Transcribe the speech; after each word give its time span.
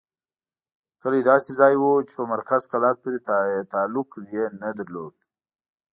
کلی 1.01 1.21
داسې 1.31 1.51
ځای 1.59 1.73
وو 1.77 1.93
چې 2.07 2.13
په 2.17 2.23
مرکز 2.33 2.61
کلات 2.71 2.97
پورې 3.03 3.19
تعلق 3.73 4.09
یې 4.33 4.45
نه 4.61 4.69
درلود. 4.77 5.13